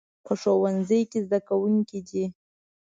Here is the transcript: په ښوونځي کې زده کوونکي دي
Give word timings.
په 0.25 0.33
ښوونځي 0.41 1.01
کې 1.11 1.19
زده 1.25 1.39
کوونکي 1.47 1.99
دي 2.09 2.25